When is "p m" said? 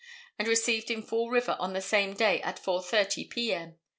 3.29-3.77